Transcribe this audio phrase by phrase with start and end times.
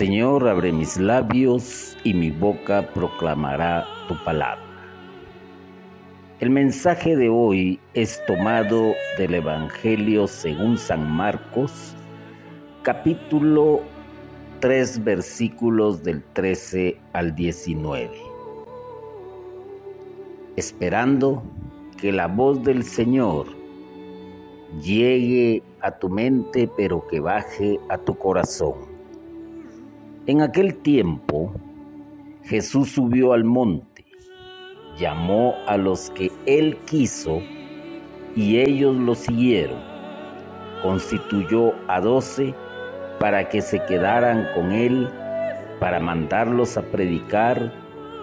[0.00, 4.64] Señor, abre mis labios y mi boca proclamará tu palabra.
[6.38, 11.94] El mensaje de hoy es tomado del Evangelio según San Marcos,
[12.82, 13.82] capítulo
[14.60, 18.10] 3, versículos del 13 al 19.
[20.56, 21.42] Esperando
[21.98, 23.48] que la voz del Señor
[24.82, 28.89] llegue a tu mente, pero que baje a tu corazón.
[30.30, 31.52] En aquel tiempo,
[32.44, 34.04] Jesús subió al monte,
[34.96, 37.42] llamó a los que él quiso
[38.36, 39.80] y ellos lo siguieron.
[40.84, 42.54] Constituyó a doce
[43.18, 45.08] para que se quedaran con él,
[45.80, 47.72] para mandarlos a predicar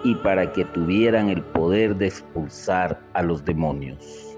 [0.02, 4.34] y para que tuvieran el poder de expulsar a los demonios.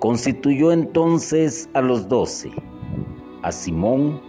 [0.00, 2.50] Constituyó entonces a los doce,
[3.42, 4.20] a Simón,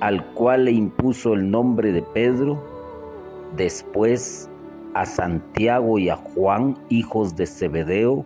[0.00, 2.62] al cual le impuso el nombre de Pedro,
[3.56, 4.50] después
[4.94, 8.24] a Santiago y a Juan, hijos de Zebedeo,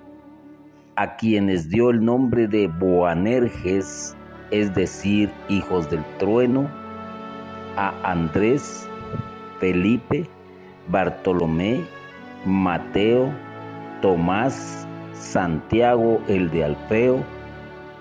[0.97, 4.17] a quienes dio el nombre de Boanerges,
[4.51, 6.71] es decir, hijos del trueno,
[7.77, 8.89] a Andrés,
[9.59, 10.29] Felipe,
[10.89, 11.81] Bartolomé,
[12.47, 13.33] Mateo,
[14.01, 17.25] Tomás, Santiago el de Alfeo,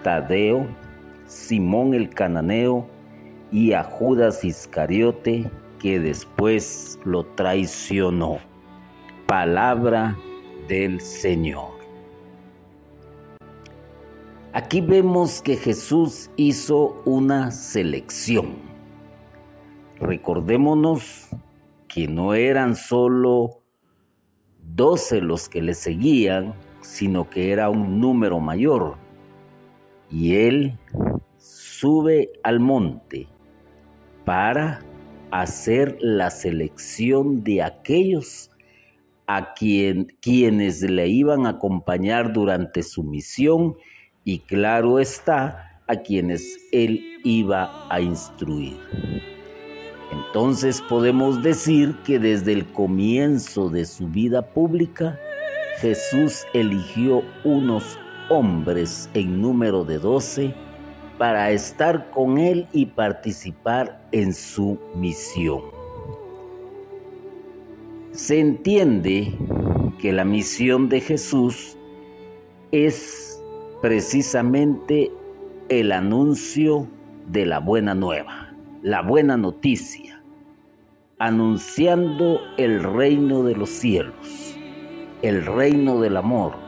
[0.03, 0.67] Tadeo,
[1.25, 2.85] Simón el cananeo,
[3.53, 8.39] y a Judas Iscariote que después lo traicionó.
[9.27, 10.17] Palabra
[10.67, 11.71] del Señor.
[14.53, 18.55] Aquí vemos que Jesús hizo una selección.
[19.99, 21.29] Recordémonos
[21.87, 23.61] que no eran solo
[24.75, 28.95] doce los que le seguían, sino que era un número mayor.
[30.09, 30.77] Y él
[31.37, 33.27] sube al monte
[34.25, 34.81] para
[35.31, 38.51] hacer la selección de aquellos
[39.27, 43.75] a quien, quienes le iban a acompañar durante su misión
[44.23, 48.77] y claro está, a quienes él iba a instruir.
[50.11, 55.19] Entonces podemos decir que desde el comienzo de su vida pública,
[55.79, 57.97] Jesús eligió unos
[58.29, 60.55] hombres en número de doce
[61.17, 65.61] para estar con Él y participar en su misión.
[68.11, 69.33] Se entiende
[69.99, 71.77] que la misión de Jesús
[72.71, 73.41] es
[73.81, 75.11] precisamente
[75.69, 76.87] el anuncio
[77.27, 80.21] de la buena nueva, la buena noticia,
[81.19, 84.57] anunciando el reino de los cielos,
[85.21, 86.62] el reino del amor,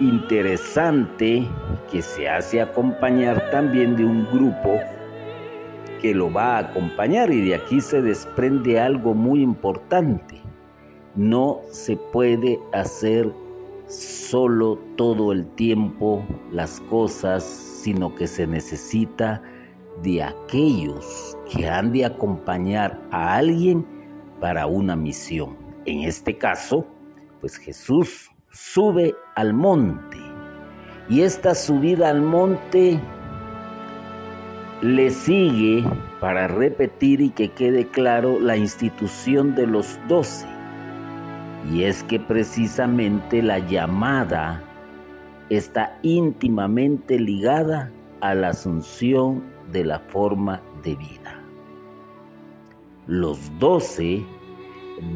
[0.00, 1.46] interesante
[1.90, 4.78] que se hace acompañar también de un grupo
[6.00, 10.40] que lo va a acompañar y de aquí se desprende algo muy importante.
[11.16, 13.32] No se puede hacer
[13.88, 19.42] solo todo el tiempo las cosas, sino que se necesita
[20.02, 23.84] de aquellos que han de acompañar a alguien
[24.40, 25.56] para una misión.
[25.86, 26.86] En este caso,
[27.40, 30.18] pues Jesús sube al monte.
[31.08, 33.00] Y esta subida al monte
[34.82, 35.84] le sigue,
[36.20, 40.46] para repetir y que quede claro, la institución de los doce.
[41.72, 44.62] Y es que precisamente la llamada
[45.50, 51.40] está íntimamente ligada a la asunción de la forma de vida.
[53.06, 54.26] Los doce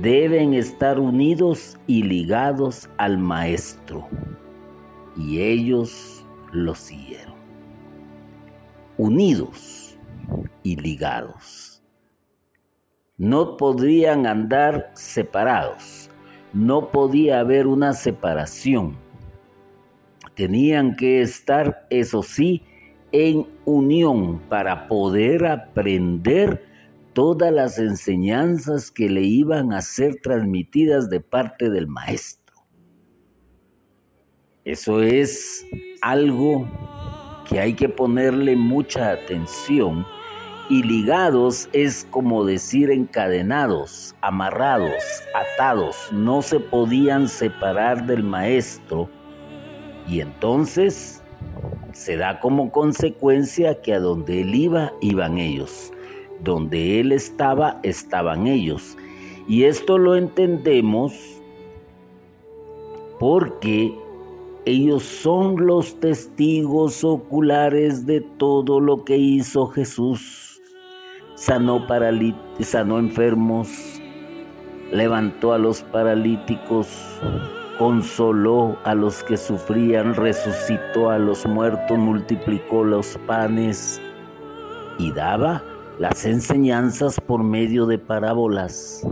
[0.00, 4.08] deben estar unidos y ligados al Maestro.
[5.16, 7.34] Y ellos lo siguieron.
[8.96, 9.98] Unidos
[10.62, 11.82] y ligados.
[13.18, 16.10] No podrían andar separados.
[16.52, 18.96] No podía haber una separación.
[20.34, 22.62] Tenían que estar, eso sí,
[23.12, 26.71] en unión para poder aprender
[27.12, 32.56] todas las enseñanzas que le iban a ser transmitidas de parte del maestro.
[34.64, 35.66] Eso es
[36.00, 36.68] algo
[37.48, 40.06] que hay que ponerle mucha atención
[40.70, 45.02] y ligados es como decir encadenados, amarrados,
[45.34, 49.10] atados, no se podían separar del maestro
[50.06, 51.22] y entonces
[51.92, 55.92] se da como consecuencia que a donde él iba, iban ellos
[56.42, 58.96] donde Él estaba, estaban ellos.
[59.48, 61.12] Y esto lo entendemos
[63.18, 63.96] porque
[64.64, 70.60] ellos son los testigos oculares de todo lo que hizo Jesús.
[71.34, 71.86] sanó,
[72.60, 73.68] sanó enfermos,
[74.92, 76.88] levantó a los paralíticos,
[77.78, 84.00] consoló a los que sufrían, resucitó a los muertos, multiplicó los panes
[84.98, 85.64] y daba
[86.02, 89.06] las enseñanzas por medio de parábolas.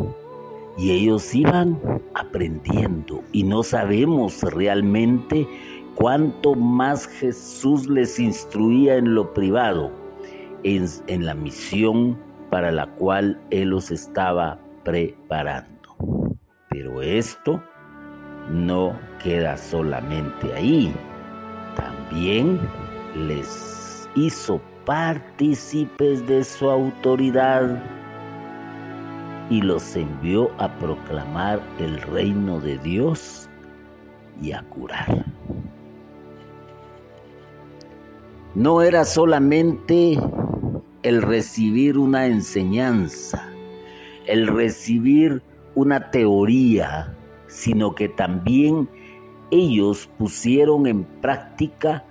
[0.76, 1.80] Y ellos iban
[2.14, 5.46] aprendiendo y no sabemos realmente
[5.94, 9.92] cuánto más Jesús les instruía en lo privado,
[10.64, 12.18] en, en la misión
[12.50, 15.94] para la cual Él los estaba preparando.
[16.70, 17.62] Pero esto
[18.50, 20.92] no queda solamente ahí,
[21.76, 22.58] también
[23.14, 24.60] les hizo
[24.90, 27.80] partícipes de su autoridad
[29.48, 33.48] y los envió a proclamar el reino de Dios
[34.42, 35.26] y a curar.
[38.56, 40.18] No era solamente
[41.04, 43.48] el recibir una enseñanza,
[44.26, 45.40] el recibir
[45.76, 47.14] una teoría,
[47.46, 48.88] sino que también
[49.52, 52.04] ellos pusieron en práctica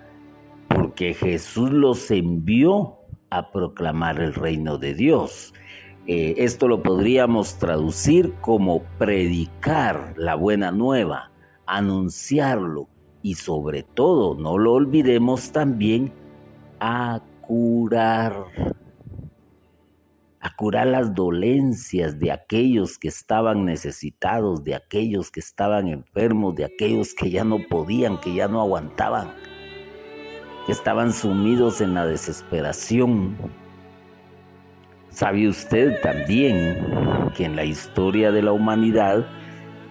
[0.99, 2.97] porque Jesús los envió
[3.29, 5.53] a proclamar el reino de Dios.
[6.07, 11.31] Eh, esto lo podríamos traducir como predicar la buena nueva,
[11.65, 12.89] anunciarlo
[13.21, 16.11] y sobre todo, no lo olvidemos también,
[16.81, 18.47] a curar
[20.41, 26.65] a curar las dolencias de aquellos que estaban necesitados, de aquellos que estaban enfermos, de
[26.65, 29.29] aquellos que ya no podían, que ya no aguantaban,
[30.65, 33.35] que estaban sumidos en la desesperación.
[35.09, 39.25] ¿Sabe usted también que en la historia de la humanidad,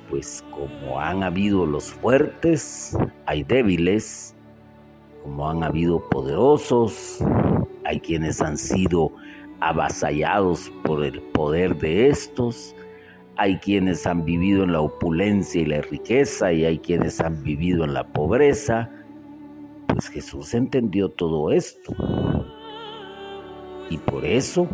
[0.08, 4.34] pues como han habido los fuertes, hay débiles,
[5.22, 7.18] como han habido poderosos,
[7.84, 9.12] hay quienes han sido
[9.60, 12.74] avasallados por el poder de estos,
[13.36, 17.84] hay quienes han vivido en la opulencia y la riqueza y hay quienes han vivido
[17.84, 18.90] en la pobreza.
[19.98, 21.92] Pues Jesús entendió todo esto.
[23.90, 24.68] Y por eso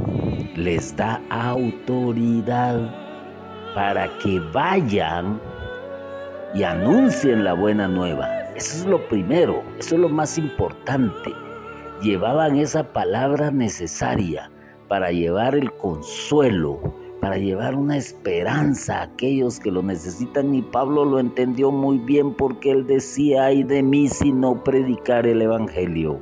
[0.55, 2.95] les da autoridad
[3.75, 5.41] para que vayan
[6.55, 8.29] y anuncien la buena nueva.
[8.55, 11.33] Eso es lo primero, eso es lo más importante.
[12.03, 14.51] Llevaban esa palabra necesaria
[14.89, 16.95] para llevar el consuelo,
[17.25, 20.55] para llevar una esperanza a aquellos que lo necesitan.
[20.55, 25.27] Y Pablo lo entendió muy bien porque él decía, ay de mí si no predicar
[25.27, 26.21] el Evangelio.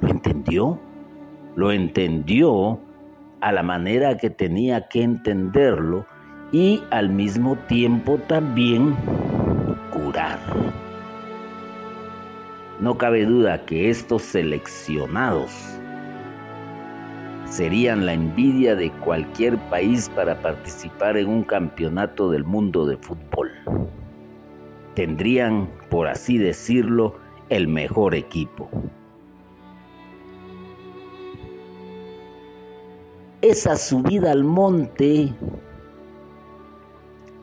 [0.00, 0.80] ¿Lo entendió?
[1.54, 2.80] Lo entendió
[3.40, 6.04] a la manera que tenía que entenderlo
[6.50, 8.96] y al mismo tiempo también
[9.92, 10.40] curar.
[12.80, 15.52] No cabe duda que estos seleccionados
[17.52, 23.50] serían la envidia de cualquier país para participar en un campeonato del mundo de fútbol.
[24.94, 27.16] Tendrían, por así decirlo,
[27.50, 28.70] el mejor equipo.
[33.42, 35.34] Esa subida al monte,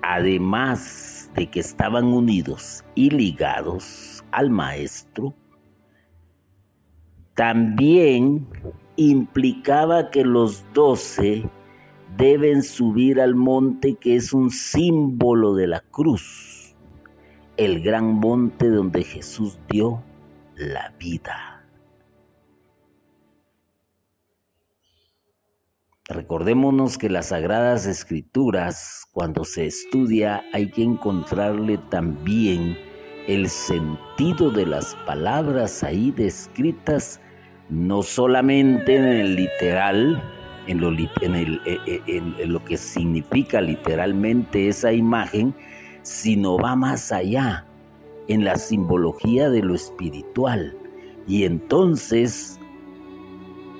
[0.01, 5.35] además de que estaban unidos y ligados al maestro,
[7.35, 8.47] también
[8.99, 11.49] implicaba que los doce
[12.17, 16.75] deben subir al monte que es un símbolo de la cruz,
[17.55, 20.03] el gran monte donde Jesús dio
[20.55, 21.65] la vida.
[26.09, 32.77] Recordémonos que las sagradas escrituras, cuando se estudia, hay que encontrarle también
[33.27, 37.21] el sentido de las palabras ahí descritas
[37.69, 40.21] no solamente en el literal,
[40.67, 41.09] en lo, eh,
[41.85, 45.53] eh, lo que significa literalmente esa imagen,
[46.01, 47.65] sino va más allá,
[48.27, 50.75] en la simbología de lo espiritual.
[51.27, 52.59] Y entonces,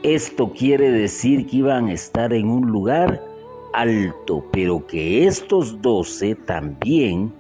[0.04, 3.24] esto quiere decir que iban a estar en un lugar
[3.74, 7.32] alto, pero que estos doce también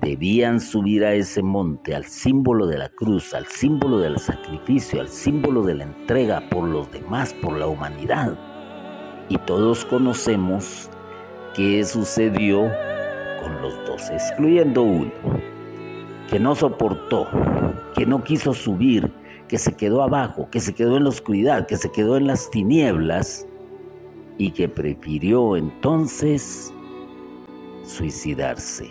[0.00, 5.08] debían subir a ese monte, al símbolo de la cruz, al símbolo del sacrificio, al
[5.08, 8.38] símbolo de la entrega por los demás, por la humanidad.
[9.28, 10.90] Y todos conocemos
[11.54, 12.70] qué sucedió
[13.42, 15.12] con los dos, excluyendo uno,
[16.28, 17.26] que no soportó,
[17.94, 19.10] que no quiso subir,
[19.48, 22.50] que se quedó abajo, que se quedó en la oscuridad, que se quedó en las
[22.50, 23.46] tinieblas
[24.38, 26.72] y que prefirió entonces
[27.84, 28.90] suicidarse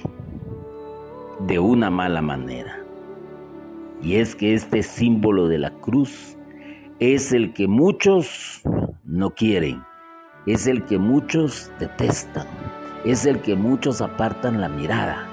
[1.40, 2.80] de una mala manera.
[4.02, 6.38] Y es que este símbolo de la cruz
[7.00, 8.62] es el que muchos
[9.04, 9.84] no quieren,
[10.46, 12.48] es el que muchos detestan,
[13.04, 15.28] es el que muchos apartan la mirada.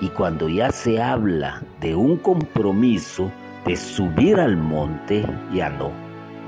[0.00, 3.30] Y cuando ya se habla de un compromiso
[3.66, 5.90] de subir al monte, ya no.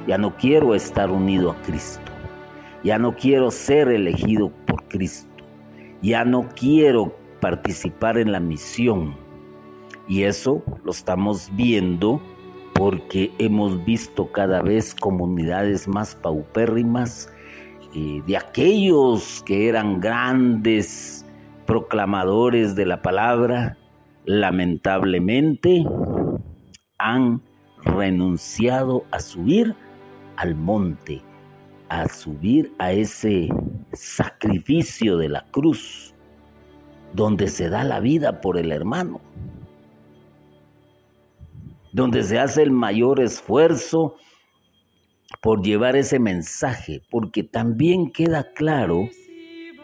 [0.07, 2.11] Ya no quiero estar unido a Cristo.
[2.83, 5.29] Ya no quiero ser elegido por Cristo.
[6.01, 9.17] Ya no quiero participar en la misión.
[10.07, 12.23] Y eso lo estamos viendo
[12.73, 17.31] porque hemos visto cada vez comunidades más paupérrimas
[17.95, 21.27] eh, de aquellos que eran grandes
[21.67, 23.77] proclamadores de la palabra,
[24.25, 25.85] lamentablemente
[26.99, 27.43] han
[27.85, 29.75] renunciado a subir
[30.37, 31.21] al monte,
[31.89, 33.49] a subir a ese
[33.93, 36.12] sacrificio de la cruz,
[37.13, 39.21] donde se da la vida por el hermano,
[41.93, 44.17] donde se hace el mayor esfuerzo
[45.41, 49.09] por llevar ese mensaje, porque también queda claro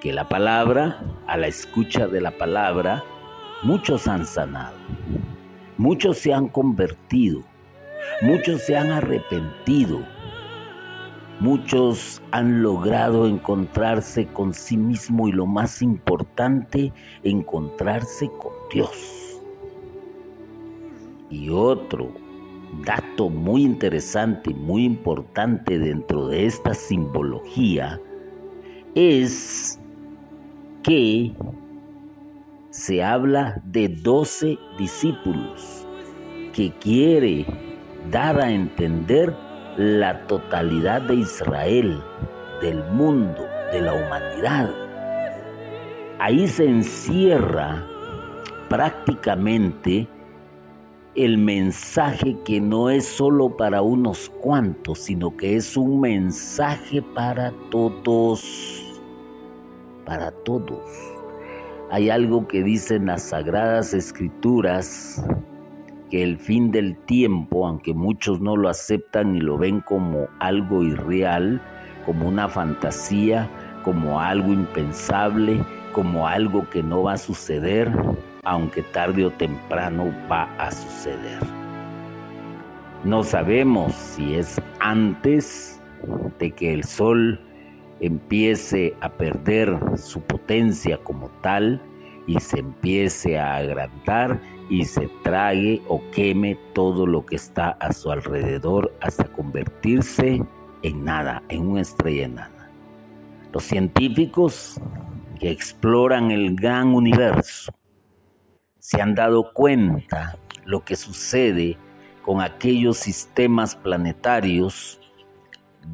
[0.01, 3.05] que la palabra, a la escucha de la palabra,
[3.63, 4.77] muchos han sanado,
[5.77, 7.43] muchos se han convertido,
[8.23, 10.07] muchos se han arrepentido,
[11.41, 16.93] muchos han logrado encontrarse con sí mismo y lo más importante,
[17.23, 19.41] encontrarse con Dios.
[21.31, 22.13] Y otro
[22.85, 28.01] dato muy interesante, muy importante dentro de esta simbología
[28.95, 29.79] es
[30.83, 31.33] que
[32.71, 35.87] se habla de doce discípulos
[36.53, 37.47] que quiere
[38.11, 39.35] dar a entender
[39.79, 42.03] la totalidad de Israel,
[42.61, 44.71] del mundo, de la humanidad.
[46.19, 47.87] Ahí se encierra
[48.69, 50.09] prácticamente
[51.15, 57.53] el mensaje que no es solo para unos cuantos, sino que es un mensaje para
[57.71, 58.85] todos,
[60.05, 60.81] para todos.
[61.93, 65.25] Hay algo que dicen las sagradas escrituras,
[66.11, 70.83] que el fin del tiempo, aunque muchos no lo aceptan y lo ven como algo
[70.83, 71.61] irreal,
[72.07, 73.49] como una fantasía,
[73.85, 75.61] como algo impensable,
[75.93, 77.91] como algo que no va a suceder,
[78.45, 81.41] aunque tarde o temprano va a suceder.
[83.05, 85.81] No sabemos si es antes
[86.39, 87.41] de que el sol
[88.01, 91.81] empiece a perder su potencia como tal
[92.27, 97.93] y se empiece a agrandar y se trague o queme todo lo que está a
[97.93, 100.43] su alrededor hasta convertirse
[100.83, 102.71] en nada, en una estrella enana.
[103.53, 104.81] Los científicos
[105.41, 107.73] que exploran el gran universo
[108.79, 111.77] se han dado cuenta lo que sucede
[112.23, 115.01] con aquellos sistemas planetarios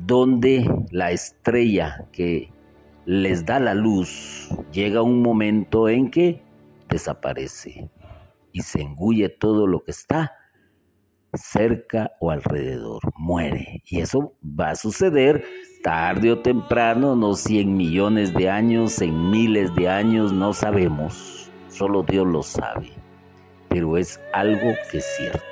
[0.06, 2.50] donde la estrella que
[3.06, 6.42] les da la luz llega un momento en que
[6.88, 7.88] desaparece
[8.54, 10.32] y se engulle todo lo que está
[11.34, 13.82] cerca o alrededor, muere.
[13.84, 15.44] Y eso va a suceder
[15.82, 21.44] tarde o temprano, no 100 millones de años, en miles de años, no sabemos
[21.74, 22.92] Solo Dios lo sabe,
[23.68, 25.42] pero es algo que es cierto.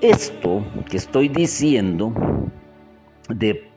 [0.00, 2.12] Esto que estoy diciendo
[3.28, 3.70] de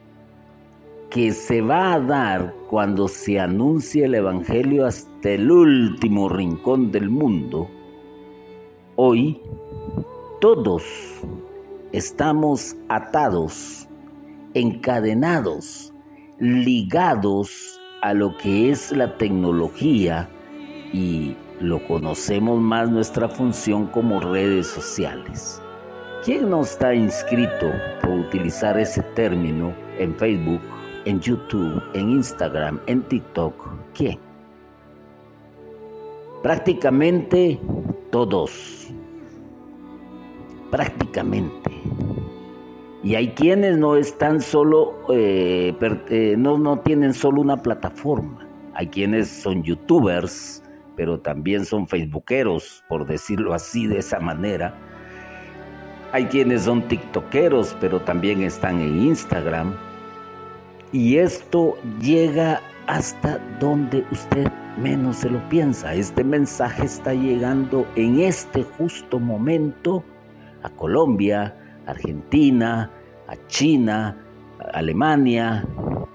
[1.12, 7.10] que se va a dar cuando se anuncie el Evangelio hasta el último rincón del
[7.10, 7.70] mundo,
[8.96, 9.42] hoy
[10.42, 10.84] todos
[11.94, 13.88] estamos atados,
[14.54, 15.94] encadenados,
[16.40, 20.30] ligados a lo que es la tecnología
[20.92, 25.62] y lo conocemos más nuestra función como redes sociales.
[26.24, 27.72] ¿Quién no está inscrito
[28.02, 30.62] por utilizar ese término en Facebook,
[31.08, 33.56] en YouTube, en Instagram, en TikTok?
[33.94, 34.20] ¿Quién?
[36.44, 37.58] Prácticamente
[38.12, 38.90] todos.
[40.70, 41.72] Prácticamente.
[43.04, 45.74] Y hay quienes no están solo, eh,
[46.10, 48.46] eh, no, no tienen solo una plataforma.
[48.74, 50.62] Hay quienes son youtubers,
[50.98, 54.76] pero también son facebookeros, por decirlo así, de esa manera.
[56.12, 59.87] Hay quienes son tiktokeros, pero también están en Instagram.
[60.92, 65.94] Y esto llega hasta donde usted menos se lo piensa.
[65.94, 70.04] Este mensaje está llegando en este justo momento
[70.64, 72.90] a Colombia, Argentina,
[73.28, 74.18] a China,
[74.60, 75.68] a Alemania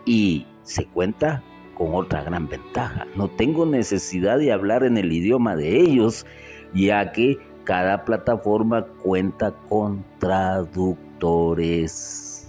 [0.06, 1.42] y se cuenta
[1.74, 3.06] con otra gran ventaja.
[3.16, 6.24] No tengo necesidad de hablar en el idioma de ellos,
[6.74, 12.41] ya que cada plataforma cuenta con traductores.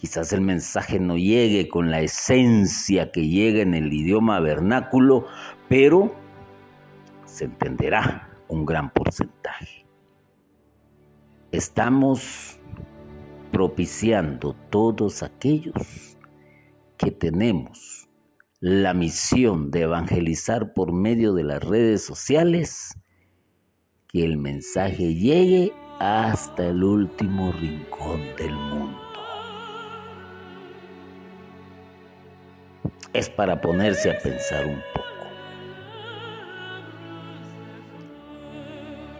[0.00, 5.26] Quizás el mensaje no llegue con la esencia que llega en el idioma vernáculo,
[5.68, 6.14] pero
[7.26, 9.84] se entenderá un gran porcentaje.
[11.52, 12.58] Estamos
[13.52, 16.16] propiciando todos aquellos
[16.96, 18.08] que tenemos
[18.58, 22.96] la misión de evangelizar por medio de las redes sociales,
[24.08, 28.99] que el mensaje llegue hasta el último rincón del mundo.
[33.12, 35.10] Es para ponerse a pensar un poco.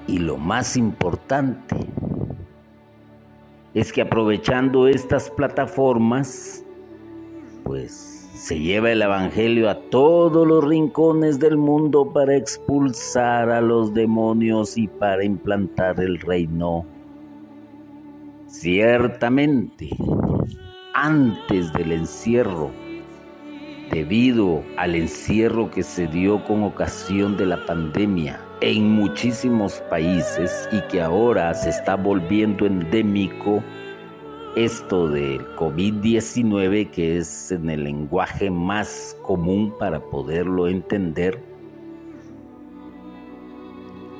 [0.06, 1.76] Y lo más importante
[3.74, 6.64] es que aprovechando estas plataformas,
[7.64, 13.92] pues se lleva el Evangelio a todos los rincones del mundo para expulsar a los
[13.92, 16.86] demonios y para implantar el reino.
[18.46, 19.90] Ciertamente,
[20.94, 22.70] antes del encierro,
[23.90, 30.80] debido al encierro que se dio con ocasión de la pandemia en muchísimos países y
[30.88, 33.62] que ahora se está volviendo endémico,
[34.56, 41.42] esto del COVID-19, que es en el lenguaje más común para poderlo entender,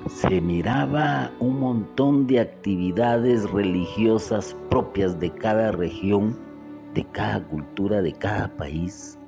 [0.09, 6.37] se miraba un montón de actividades religiosas propias de cada región,
[6.95, 9.20] de cada cultura, de cada país,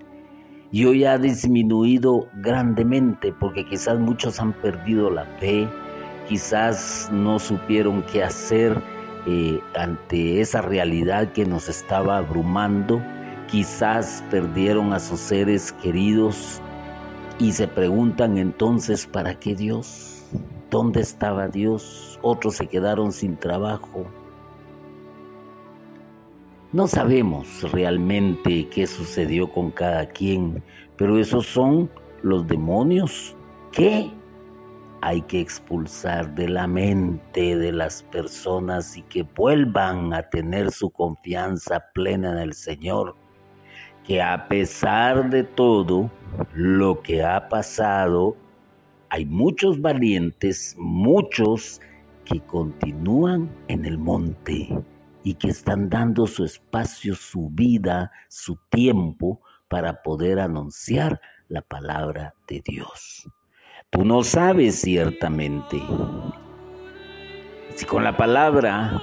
[0.72, 5.68] y hoy ha disminuido grandemente porque quizás muchos han perdido la fe,
[6.26, 8.82] quizás no supieron qué hacer
[9.26, 13.02] eh, ante esa realidad que nos estaba abrumando,
[13.50, 16.62] quizás perdieron a sus seres queridos
[17.38, 20.24] y se preguntan entonces, ¿para qué Dios?
[20.70, 22.18] ¿Dónde estaba Dios?
[22.22, 24.06] Otros se quedaron sin trabajo,
[26.72, 30.62] no sabemos realmente qué sucedió con cada quien,
[30.96, 31.90] pero esos son
[32.22, 33.36] los demonios
[33.72, 34.10] que
[35.02, 40.88] hay que expulsar de la mente de las personas y que vuelvan a tener su
[40.88, 43.16] confianza plena en el Señor.
[44.04, 46.10] Que a pesar de todo
[46.54, 48.34] lo que ha pasado,
[49.10, 51.82] hay muchos valientes, muchos
[52.24, 54.68] que continúan en el monte
[55.24, 62.34] y que están dando su espacio, su vida, su tiempo para poder anunciar la palabra
[62.48, 63.28] de Dios.
[63.90, 65.80] Tú no sabes ciertamente
[67.74, 69.00] si con la palabra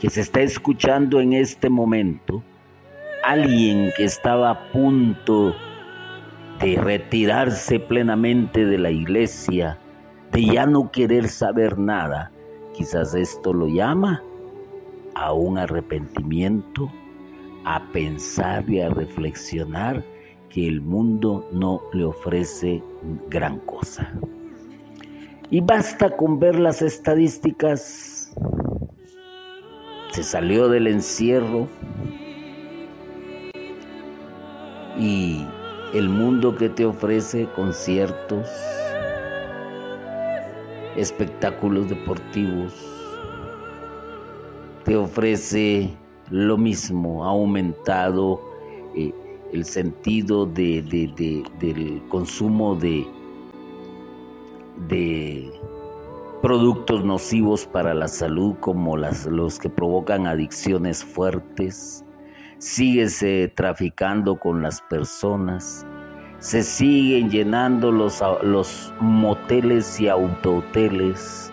[0.00, 2.42] que se está escuchando en este momento,
[3.24, 5.54] alguien que estaba a punto
[6.60, 9.78] de retirarse plenamente de la iglesia,
[10.32, 12.32] de ya no querer saber nada,
[12.74, 14.22] quizás esto lo llama
[15.16, 16.92] a un arrepentimiento,
[17.64, 20.04] a pensar y a reflexionar
[20.50, 22.82] que el mundo no le ofrece
[23.28, 24.12] gran cosa.
[25.50, 28.30] Y basta con ver las estadísticas.
[30.12, 31.66] Se salió del encierro
[34.98, 35.46] y
[35.94, 38.46] el mundo que te ofrece conciertos,
[40.96, 42.95] espectáculos deportivos,
[44.86, 45.90] te ofrece
[46.30, 48.40] lo mismo, ha aumentado
[48.94, 49.12] eh,
[49.52, 53.04] el sentido del consumo de,
[54.88, 55.50] de
[56.40, 62.04] productos nocivos para la salud como los que provocan adicciones fuertes,
[62.58, 65.84] síguese traficando con las personas,
[66.38, 71.52] se siguen llenando los, los moteles y autohoteles,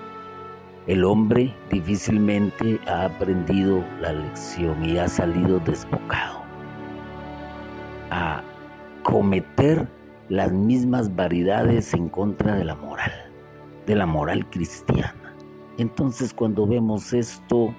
[0.88, 6.42] el hombre difícilmente ha aprendido la lección y ha salido desbocado.
[8.12, 8.44] A
[9.04, 9.88] cometer
[10.30, 13.14] las mismas variedades en contra de la moral,
[13.86, 15.36] de la moral cristiana.
[15.78, 17.74] Entonces cuando vemos esto,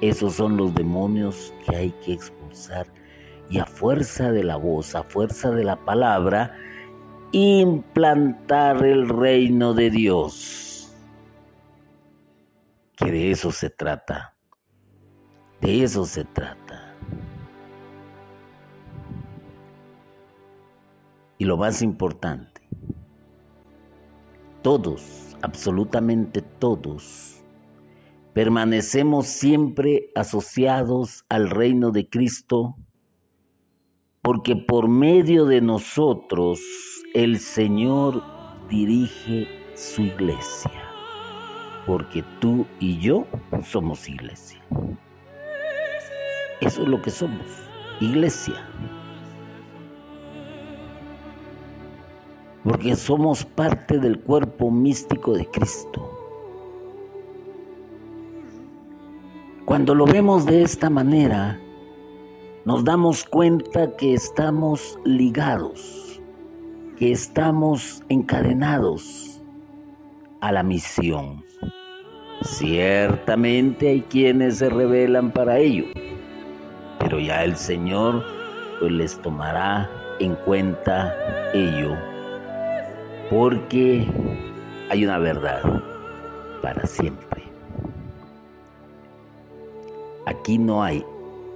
[0.00, 2.86] esos son los demonios que hay que expulsar.
[3.50, 6.54] Y a fuerza de la voz, a fuerza de la palabra,
[7.32, 10.67] implantar el reino de Dios
[12.98, 14.36] que de eso se trata.
[15.60, 16.96] De eso se trata.
[21.38, 22.60] Y lo más importante,
[24.62, 27.44] todos, absolutamente todos,
[28.32, 32.76] permanecemos siempre asociados al reino de Cristo
[34.20, 36.60] porque por medio de nosotros
[37.14, 38.22] el Señor
[38.68, 40.87] dirige su iglesia
[41.88, 43.24] porque tú y yo
[43.64, 44.60] somos iglesia.
[46.60, 47.46] Eso es lo que somos,
[47.98, 48.56] iglesia.
[52.62, 56.12] Porque somos parte del cuerpo místico de Cristo.
[59.64, 61.58] Cuando lo vemos de esta manera,
[62.66, 66.20] nos damos cuenta que estamos ligados,
[66.98, 69.40] que estamos encadenados
[70.42, 71.47] a la misión.
[72.42, 75.86] Ciertamente hay quienes se rebelan para ello,
[77.00, 78.22] pero ya el Señor
[78.78, 81.16] pues, les tomará en cuenta
[81.52, 81.96] ello,
[83.28, 84.06] porque
[84.88, 85.82] hay una verdad
[86.62, 87.42] para siempre.
[90.26, 91.04] Aquí no hay,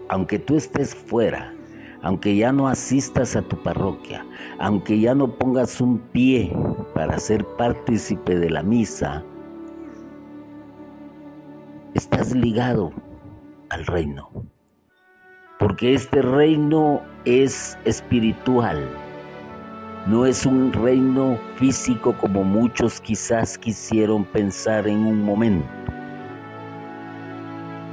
[0.09, 1.55] aunque tú estés fuera,
[2.03, 4.27] aunque ya no asistas a tu parroquia,
[4.59, 6.53] aunque ya no pongas un pie
[6.92, 9.25] para ser partícipe de la misa,
[11.95, 12.93] estás ligado
[13.71, 14.31] al reino.
[15.59, 18.89] Porque este reino es espiritual,
[20.07, 25.67] no es un reino físico como muchos quizás quisieron pensar en un momento.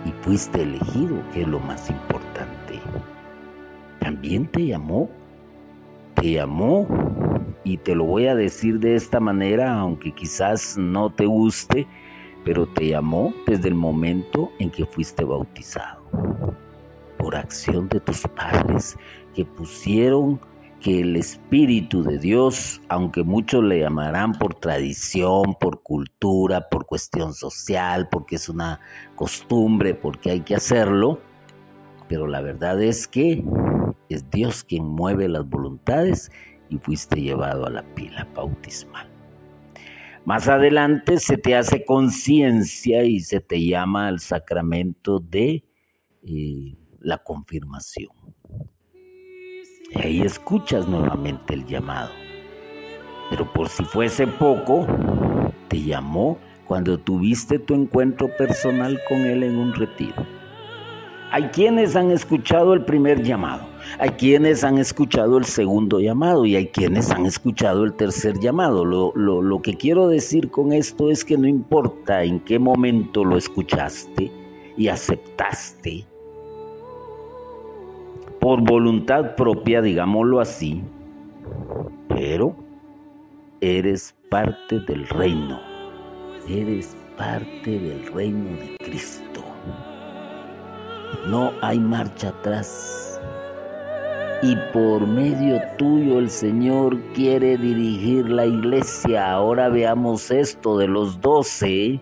[0.06, 2.80] Y fuiste elegido, que es lo más importante.
[4.00, 5.10] También te llamó,
[6.16, 6.88] te llamó,
[7.64, 11.88] y te lo voy a decir de esta manera, aunque quizás no te guste,
[12.50, 16.02] pero te llamó desde el momento en que fuiste bautizado,
[17.20, 18.98] por acción de tus padres
[19.36, 20.42] que pusieron
[20.82, 27.36] que el Espíritu de Dios, aunque muchos le llamarán por tradición, por cultura, por cuestión
[27.36, 28.80] social, porque es una
[29.16, 31.20] costumbre, porque hay que hacerlo,
[32.08, 33.46] pero la verdad es que
[34.10, 36.32] es Dios quien mueve las voluntades
[36.68, 39.09] y fuiste llevado a la pila bautismal.
[40.30, 45.66] Más adelante se te hace conciencia y se te llama al sacramento de
[46.22, 48.12] eh, la confirmación.
[49.90, 52.12] Y ahí escuchas nuevamente el llamado.
[53.32, 54.86] Pero por si fuese poco,
[55.68, 56.38] te llamó
[56.68, 60.28] cuando tuviste tu encuentro personal con Él en un retiro.
[61.32, 63.68] Hay quienes han escuchado el primer llamado,
[64.00, 68.86] hay quienes han escuchado el segundo llamado y hay quienes han escuchado el tercer llamado.
[68.86, 73.38] Lo, lo, que quiero decir con esto es que no importa en qué momento lo
[73.38, 74.32] escuchaste
[74.78, 76.06] y aceptaste,
[78.40, 80.82] por voluntad propia, digámoslo así,
[82.08, 82.56] pero
[83.60, 85.60] eres parte del reino,
[86.48, 89.44] eres parte del reino de Cristo.
[91.28, 93.09] No hay marcha atrás.
[94.42, 99.34] Y por medio tuyo el Señor quiere dirigir la iglesia.
[99.34, 102.00] Ahora veamos esto de los doce.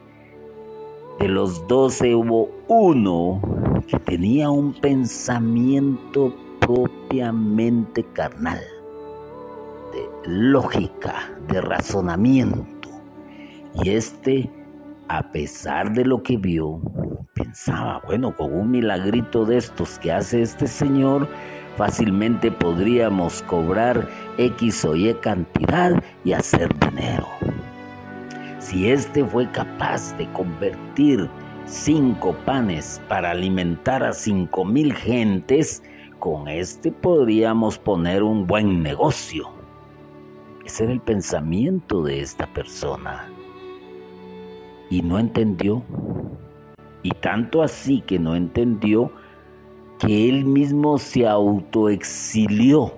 [1.19, 3.41] De los doce hubo uno
[3.87, 8.59] que tenía un pensamiento propiamente carnal,
[9.91, 12.67] de lógica, de razonamiento.
[13.83, 14.51] Y este,
[15.07, 16.79] a pesar de lo que vio,
[17.33, 21.27] pensaba, bueno, con un milagrito de estos que hace este señor,
[21.77, 27.27] fácilmente podríamos cobrar X o Y cantidad y hacer dinero.
[28.59, 31.29] Si éste fue capaz de convertir
[31.65, 35.83] cinco panes para alimentar a cinco mil gentes,
[36.19, 39.49] con este podríamos poner un buen negocio.
[40.65, 43.29] Ese era el pensamiento de esta persona.
[44.89, 45.83] Y no entendió
[47.03, 49.11] y tanto así que no entendió
[49.99, 52.93] que él mismo se autoexilió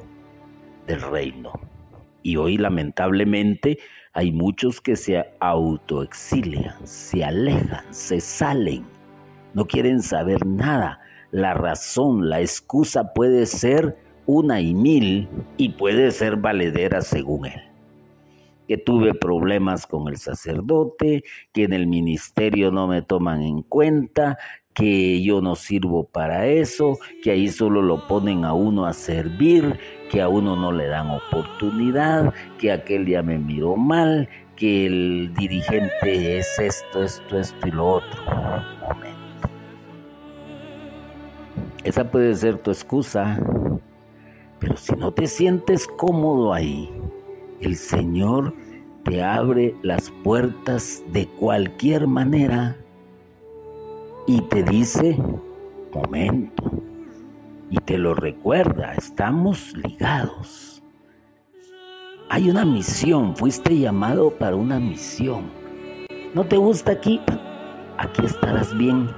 [0.87, 1.53] del reino.
[2.23, 3.79] Y hoy lamentablemente
[4.13, 8.85] hay muchos que se autoexilian, se alejan, se salen,
[9.53, 10.99] no quieren saber nada.
[11.31, 17.69] La razón, la excusa puede ser una y mil y puede ser valedera según él
[18.69, 24.37] que tuve problemas con el sacerdote, que en el ministerio no me toman en cuenta,
[24.79, 29.77] que yo no sirvo para eso, que ahí solo lo ponen a uno a servir,
[30.09, 35.33] que a uno no le dan oportunidad, que aquel día me miró mal, que el
[35.37, 38.23] dirigente es esto, esto, esto y lo otro.
[38.23, 39.49] Momento.
[41.83, 43.37] Esa puede ser tu excusa,
[44.59, 46.89] pero si no te sientes cómodo ahí,
[47.59, 48.53] el Señor
[49.03, 52.77] te abre las puertas de cualquier manera
[54.29, 55.17] y te dice,
[55.91, 56.71] momento,
[57.71, 60.83] y te lo recuerda, estamos ligados.
[62.29, 65.49] Hay una misión, fuiste llamado para una misión.
[66.35, 67.19] ¿No te gusta aquí?
[67.97, 69.09] Aquí estarás bien,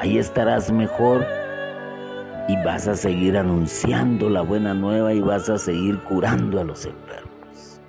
[0.00, 1.26] ahí estarás mejor,
[2.48, 6.86] y vas a seguir anunciando la buena nueva y vas a seguir curando a los
[6.86, 7.82] enfermos.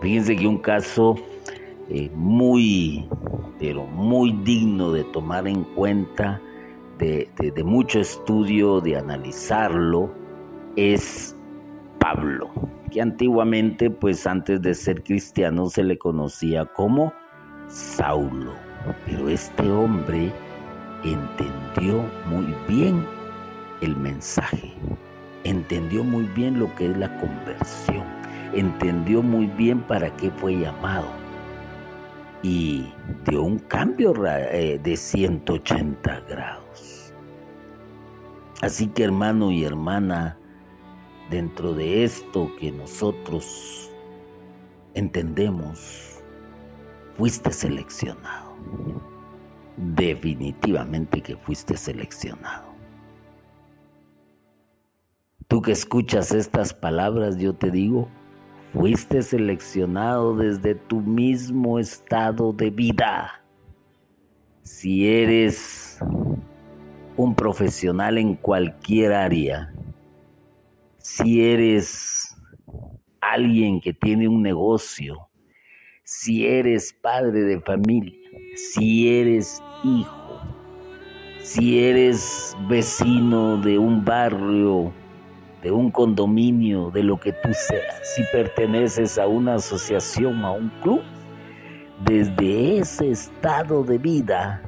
[0.00, 1.16] Fíjense que un caso
[1.90, 3.06] eh, muy,
[3.58, 6.40] pero muy digno de tomar en cuenta,
[6.98, 10.10] de, de mucho estudio, de analizarlo,
[10.76, 11.36] es
[11.98, 12.50] Pablo,
[12.90, 17.12] que antiguamente, pues antes de ser cristiano, se le conocía como
[17.68, 18.52] Saulo.
[19.04, 20.32] Pero este hombre
[21.02, 23.04] entendió muy bien
[23.80, 24.72] el mensaje,
[25.44, 28.04] entendió muy bien lo que es la conversión,
[28.54, 31.25] entendió muy bien para qué fue llamado
[32.42, 32.92] y
[33.26, 37.12] dio un cambio eh, de 180 grados.
[38.62, 40.38] Así que hermano y hermana,
[41.30, 43.90] dentro de esto que nosotros
[44.94, 46.20] entendemos,
[47.16, 48.56] fuiste seleccionado.
[49.76, 52.66] Definitivamente que fuiste seleccionado.
[55.48, 58.08] Tú que escuchas estas palabras, yo te digo,
[58.76, 63.42] fuiste seleccionado desde tu mismo estado de vida.
[64.62, 65.98] Si eres
[67.16, 69.72] un profesional en cualquier área,
[70.98, 72.36] si eres
[73.20, 75.30] alguien que tiene un negocio,
[76.04, 80.40] si eres padre de familia, si eres hijo,
[81.40, 84.92] si eres vecino de un barrio,
[85.66, 90.68] de un condominio, de lo que tú seas, si perteneces a una asociación, a un
[90.80, 91.00] club,
[92.04, 94.62] desde ese estado de vida,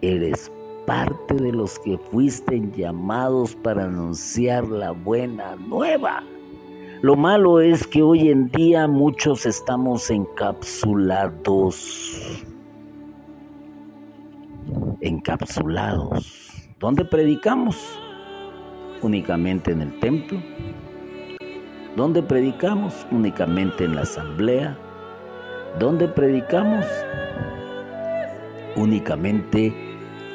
[0.00, 0.50] eres
[0.86, 6.22] parte de los que fuiste llamados para anunciar la buena nueva.
[7.02, 12.42] Lo malo es que hoy en día muchos estamos encapsulados.
[15.02, 16.70] Encapsulados.
[16.78, 18.00] ¿Dónde predicamos?
[19.02, 20.40] Únicamente en el templo.
[21.96, 23.06] ¿Dónde predicamos?
[23.10, 24.76] Únicamente en la asamblea.
[25.78, 26.84] ¿Dónde predicamos?
[28.76, 29.74] Únicamente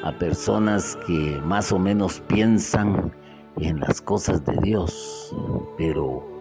[0.04, 3.12] a personas que más o menos piensan
[3.58, 5.34] en las cosas de Dios,
[5.78, 6.36] pero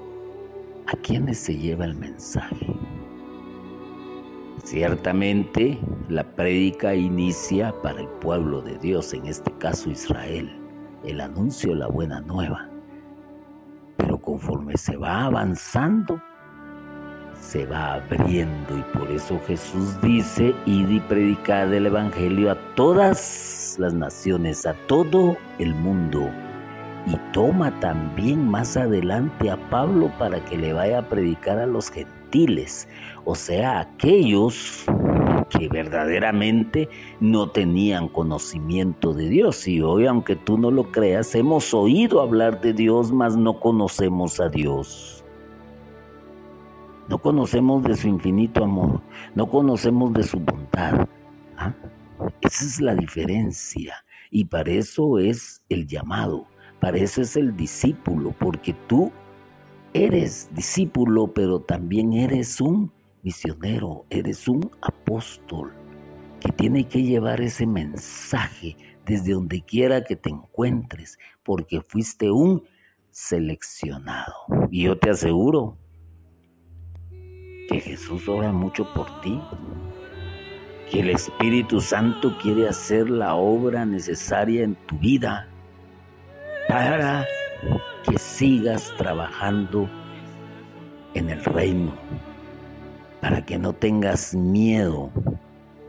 [0.86, 2.66] ¿A quiénes se lleva el mensaje?
[4.62, 5.78] Ciertamente
[6.10, 10.52] la prédica inicia para el pueblo de Dios, en este caso Israel,
[11.04, 12.68] el anuncio la buena nueva.
[13.96, 16.20] Pero conforme se va avanzando,
[17.40, 23.76] se va abriendo y por eso Jesús dice, id y predicad el Evangelio a todas
[23.78, 26.30] las naciones, a todo el mundo
[27.06, 31.90] y toma también más adelante a Pablo para que le vaya a predicar a los
[31.90, 32.88] gentiles,
[33.24, 34.84] o sea, aquellos
[35.48, 36.88] que verdaderamente
[37.20, 39.66] no tenían conocimiento de Dios.
[39.68, 44.40] Y hoy, aunque tú no lo creas, hemos oído hablar de Dios, mas no conocemos
[44.40, 45.24] a Dios.
[47.08, 49.00] No conocemos de su infinito amor,
[49.34, 51.06] no conocemos de su bondad.
[51.58, 51.74] ¿ah?
[52.40, 56.46] Esa es la diferencia y para eso es el llamado
[56.84, 59.10] para eso es el discípulo, porque tú
[59.94, 62.92] eres discípulo, pero también eres un
[63.24, 65.72] misionero, eres un apóstol
[66.40, 72.62] que tiene que llevar ese mensaje desde donde quiera que te encuentres, porque fuiste un
[73.10, 74.34] seleccionado.
[74.70, 75.78] Y yo te aseguro
[77.68, 79.40] que Jesús ora mucho por ti,
[80.90, 85.48] que el Espíritu Santo quiere hacer la obra necesaria en tu vida
[86.68, 87.26] para
[88.04, 89.88] que sigas trabajando
[91.14, 91.94] en el reino,
[93.24, 95.10] para que no tengas miedo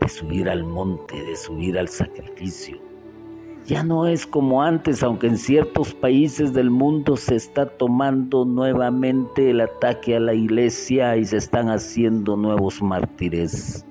[0.00, 2.78] de subir al monte, de subir al sacrificio.
[3.66, 9.50] Ya no es como antes, aunque en ciertos países del mundo se está tomando nuevamente
[9.50, 13.84] el ataque a la iglesia y se están haciendo nuevos mártires.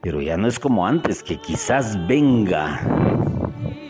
[0.00, 2.80] Pero ya no es como antes, que quizás venga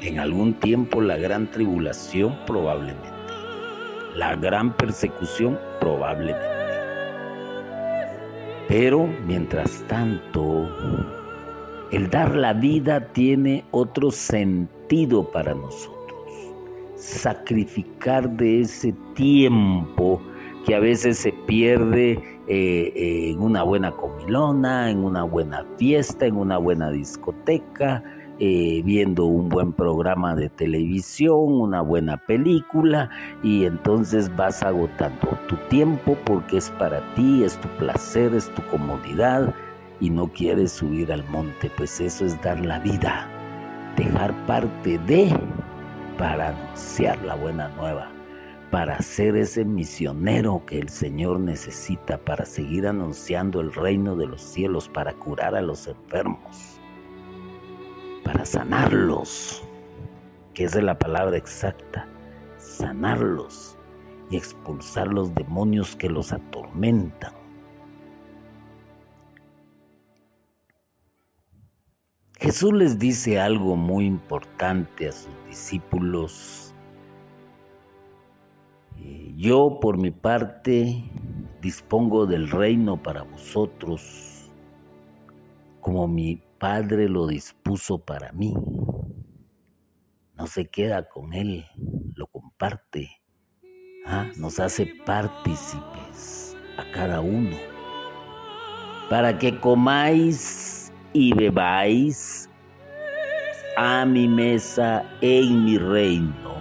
[0.02, 3.08] en algún tiempo la gran tribulación probablemente,
[4.16, 6.65] la gran persecución probablemente.
[8.68, 10.68] Pero mientras tanto,
[11.92, 15.94] el dar la vida tiene otro sentido para nosotros.
[16.96, 20.20] Sacrificar de ese tiempo
[20.64, 26.36] que a veces se pierde eh, en una buena comilona, en una buena fiesta, en
[26.36, 28.02] una buena discoteca,
[28.38, 33.08] eh, viendo un buen programa de televisión, una buena película
[33.42, 38.62] y entonces vas agotando tu tiempo porque es para ti, es tu placer, es tu
[38.66, 39.54] comodidad
[40.00, 43.26] y no quiere subir al monte, pues eso es dar la vida,
[43.96, 45.34] dejar parte de
[46.18, 48.10] para anunciar la buena nueva,
[48.70, 54.42] para ser ese misionero que el Señor necesita, para seguir anunciando el reino de los
[54.42, 56.75] cielos, para curar a los enfermos,
[58.26, 59.62] para sanarlos,
[60.52, 62.08] que es la palabra exacta,
[62.58, 63.78] sanarlos
[64.30, 67.32] y expulsar los demonios que los atormentan.
[72.40, 76.74] Jesús les dice algo muy importante a sus discípulos.
[79.36, 81.04] Yo por mi parte
[81.62, 84.50] dispongo del reino para vosotros
[85.80, 88.54] como mi Padre lo dispuso para mí.
[90.34, 91.64] No se queda con Él,
[92.14, 93.10] lo comparte.
[94.06, 94.26] ¿ah?
[94.36, 97.56] Nos hace partícipes a cada uno
[99.08, 102.48] para que comáis y bebáis
[103.76, 106.56] a mi mesa en mi reino.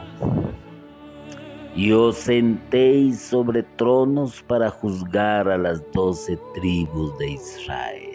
[1.76, 8.15] Y os sentéis sobre tronos para juzgar a las doce tribus de Israel.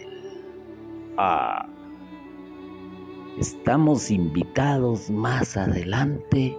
[3.38, 6.56] Estamos invitados más adelante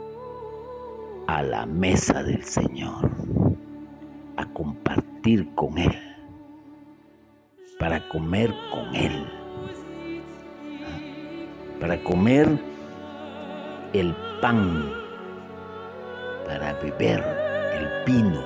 [1.27, 3.11] a la mesa del Señor,
[4.37, 5.97] a compartir con Él,
[7.79, 9.25] para comer con Él
[11.81, 12.47] para comer
[13.93, 14.93] el pan,
[16.45, 17.23] para beber
[17.73, 18.43] el vino,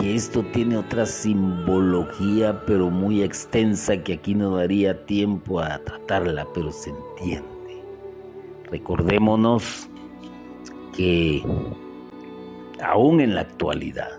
[0.00, 6.46] que esto tiene otra simbología pero muy extensa que aquí no daría tiempo a tratarla,
[6.54, 7.82] pero se entiende.
[8.70, 9.88] Recordémonos
[10.96, 11.42] que
[12.82, 14.10] aún en la actualidad,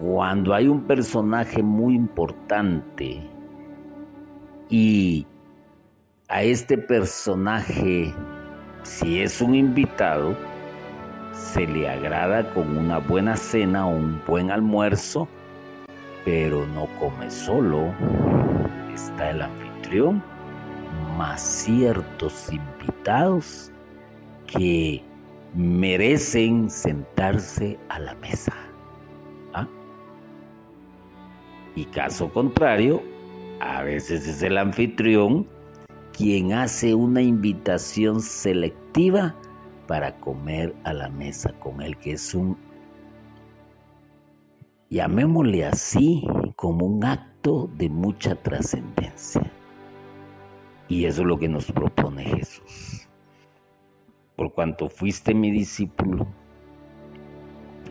[0.00, 3.20] cuando hay un personaje muy importante
[4.70, 5.26] y
[6.28, 8.14] a este personaje,
[8.82, 10.34] si es un invitado,
[11.36, 15.28] se le agrada con una buena cena o un buen almuerzo,
[16.24, 17.92] pero no come solo.
[18.94, 20.22] Está el anfitrión,
[21.16, 23.70] más ciertos invitados
[24.46, 25.02] que
[25.54, 28.52] merecen sentarse a la mesa.
[29.52, 29.68] ¿Ah?
[31.74, 33.02] Y caso contrario,
[33.60, 35.46] a veces es el anfitrión
[36.12, 39.34] quien hace una invitación selectiva
[39.86, 42.56] para comer a la mesa con él, que es un,
[44.90, 46.24] llamémosle así,
[46.56, 49.50] como un acto de mucha trascendencia.
[50.88, 53.08] Y eso es lo que nos propone Jesús.
[54.36, 56.26] Por cuanto fuiste mi discípulo,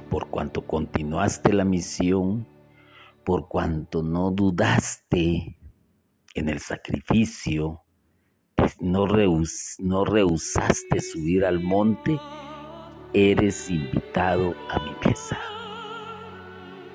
[0.09, 2.47] por cuanto continuaste la misión,
[3.23, 5.57] por cuanto no dudaste
[6.35, 7.84] en el sacrificio,
[8.79, 9.05] no,
[9.79, 12.19] no rehusaste subir al monte,
[13.13, 15.37] eres invitado a mi mesa.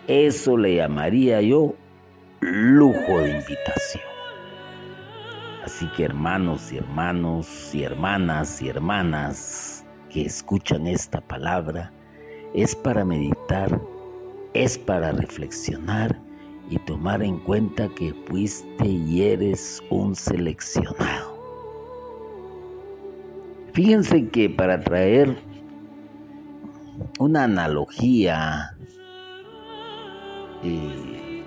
[0.07, 1.75] Eso le llamaría yo
[2.41, 4.05] lujo de invitación.
[5.65, 11.93] Así que hermanos y hermanos y hermanas y hermanas que escuchan esta palabra,
[12.55, 13.81] es para meditar,
[14.55, 16.21] es para reflexionar
[16.69, 21.30] y tomar en cuenta que fuiste y eres un seleccionado.
[23.73, 25.37] Fíjense que para traer
[27.19, 28.77] una analogía
[30.63, 31.45] eh,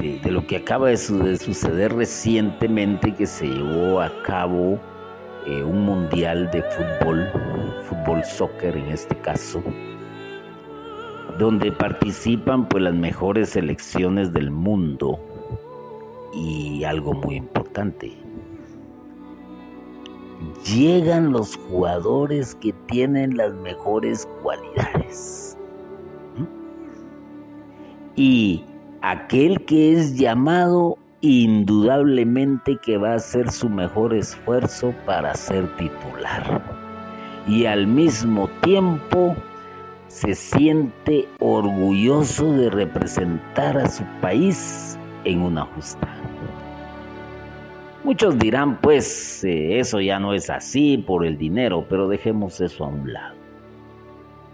[0.00, 4.78] de, lo que acaba de, suceder recientemente que se llevó a cabo
[5.46, 7.28] eh, un mundial de fútbol,
[7.88, 9.62] fútbol soccer en este caso,
[11.38, 15.18] donde participan pues las mejores selecciones del mundo.
[16.32, 18.12] Y algo muy importante,
[20.64, 25.56] llegan los jugadores que tienen las mejores cualidades.
[28.16, 28.64] Y
[29.02, 36.62] aquel que es llamado indudablemente que va a hacer su mejor esfuerzo para ser titular.
[37.48, 39.34] Y al mismo tiempo
[40.08, 46.23] se siente orgulloso de representar a su país en una justa.
[48.04, 52.84] Muchos dirán, pues eh, eso ya no es así por el dinero, pero dejemos eso
[52.84, 53.34] a un lado.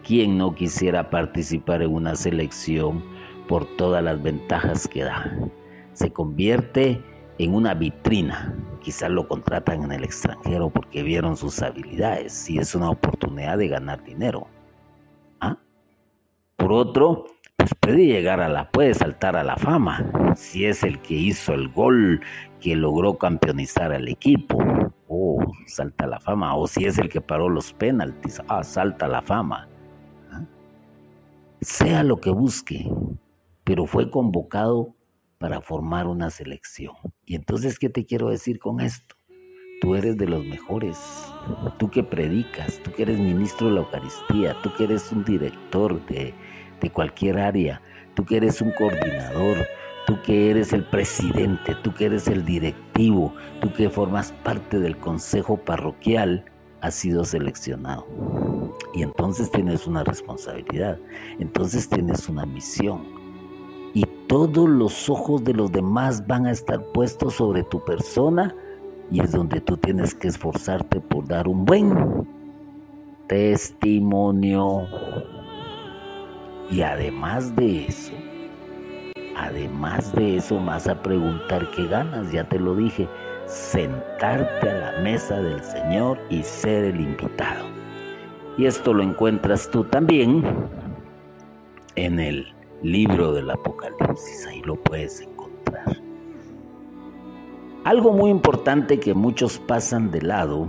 [0.04, 3.02] ¿Quién no quisiera participar en una selección
[3.48, 5.36] por todas las ventajas que da?
[5.94, 7.02] Se convierte
[7.38, 8.54] en una vitrina.
[8.82, 13.66] Quizás lo contratan en el extranjero porque vieron sus habilidades y es una oportunidad de
[13.66, 14.46] ganar dinero.
[15.40, 15.58] ¿Ah?
[16.54, 17.26] Por otro,
[17.60, 21.52] pues puede llegar a la, puede saltar a la fama, si es el que hizo
[21.52, 22.22] el gol
[22.58, 24.56] que logró campeonizar al equipo,
[25.08, 29.08] oh, salta a la fama, o si es el que paró los penaltis, ah, salta
[29.08, 29.68] la fama.
[30.32, 30.46] ¿Ah?
[31.60, 32.90] Sea lo que busque,
[33.62, 34.94] pero fue convocado
[35.36, 36.94] para formar una selección.
[37.26, 39.16] Y entonces, ¿qué te quiero decir con esto?
[39.82, 40.98] Tú eres de los mejores,
[41.78, 46.04] tú que predicas, tú que eres ministro de la Eucaristía, tú que eres un director
[46.06, 46.34] de,
[46.80, 47.80] de cualquier área,
[48.14, 49.66] tú que eres un coordinador,
[50.06, 54.96] tú que eres el presidente, tú que eres el directivo, tú que formas parte del
[54.96, 56.44] consejo parroquial,
[56.80, 58.06] has sido seleccionado.
[58.94, 60.98] Y entonces tienes una responsabilidad,
[61.38, 63.04] entonces tienes una misión.
[63.92, 68.54] Y todos los ojos de los demás van a estar puestos sobre tu persona
[69.10, 72.26] y es donde tú tienes que esforzarte por dar un buen
[73.26, 74.86] testimonio.
[76.70, 78.12] Y además de eso,
[79.36, 83.08] además de eso vas a preguntar qué ganas, ya te lo dije,
[83.46, 87.66] sentarte a la mesa del Señor y ser el invitado.
[88.56, 90.44] Y esto lo encuentras tú también
[91.96, 92.46] en el
[92.82, 95.96] libro del Apocalipsis, ahí lo puedes encontrar.
[97.84, 100.68] Algo muy importante que muchos pasan de lado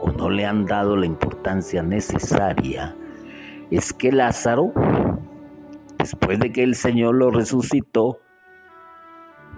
[0.00, 2.94] o no le han dado la importancia necesaria
[3.70, 4.72] es que Lázaro
[5.98, 8.20] Después de que el Señor lo resucitó,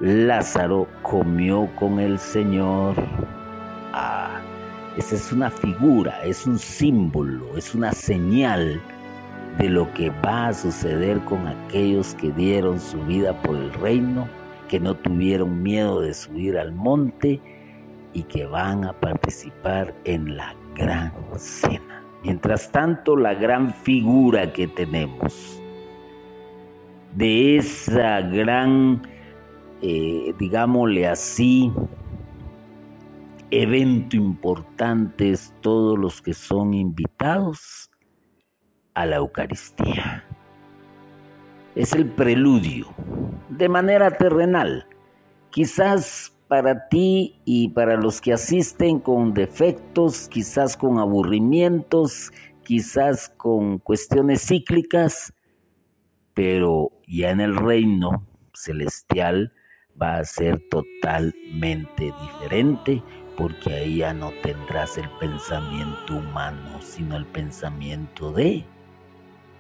[0.00, 2.94] Lázaro comió con el Señor.
[3.92, 4.40] Ah,
[4.96, 8.80] esa es una figura, es un símbolo, es una señal
[9.58, 14.28] de lo que va a suceder con aquellos que dieron su vida por el reino,
[14.68, 17.40] que no tuvieron miedo de subir al monte
[18.12, 22.04] y que van a participar en la gran cena.
[22.22, 25.60] Mientras tanto, la gran figura que tenemos
[27.14, 29.02] de esa gran,
[29.82, 31.72] eh, digámosle así,
[33.50, 37.90] evento importante es todos los que son invitados
[38.94, 40.24] a la Eucaristía.
[41.74, 42.88] Es el preludio,
[43.48, 44.86] de manera terrenal.
[45.50, 52.32] Quizás para ti y para los que asisten con defectos, quizás con aburrimientos,
[52.64, 55.32] quizás con cuestiones cíclicas,
[56.38, 58.24] pero ya en el reino
[58.54, 59.52] celestial
[60.00, 63.02] va a ser totalmente diferente
[63.36, 68.64] porque ahí ya no tendrás el pensamiento humano, sino el pensamiento de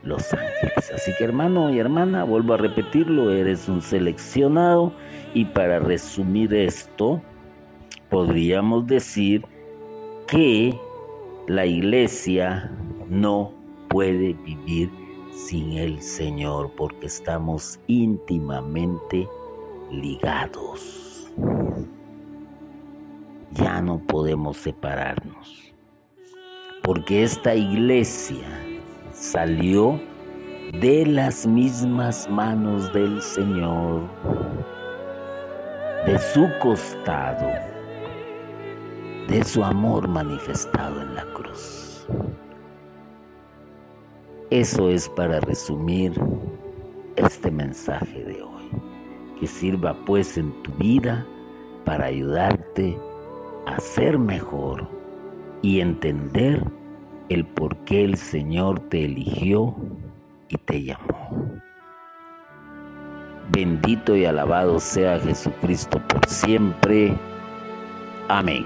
[0.04, 0.92] los ángeles.
[0.94, 4.92] Así que hermano y hermana, vuelvo a repetirlo, eres un seleccionado
[5.34, 7.20] y para resumir esto,
[8.08, 9.44] podríamos decir
[10.28, 10.78] que
[11.48, 12.70] la iglesia
[13.08, 13.52] no
[13.88, 19.28] puede vivir sin el Señor porque estamos íntimamente
[19.90, 21.32] ligados.
[23.52, 25.68] Ya no podemos separarnos
[26.88, 28.48] porque esta iglesia
[29.12, 30.00] salió
[30.80, 34.08] de las mismas manos del Señor,
[36.06, 37.46] de su costado,
[39.28, 42.06] de su amor manifestado en la cruz.
[44.50, 46.12] Eso es para resumir
[47.16, 48.70] este mensaje de hoy.
[49.38, 51.26] Que sirva pues en tu vida
[51.84, 52.98] para ayudarte
[53.66, 54.88] a ser mejor
[55.60, 56.64] y entender
[57.28, 59.74] el por qué el Señor te eligió
[60.48, 61.60] y te llamó.
[63.52, 67.12] Bendito y alabado sea Jesucristo por siempre.
[68.28, 68.64] Amén.